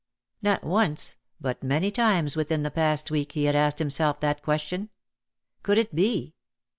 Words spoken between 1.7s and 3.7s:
times within the past week he had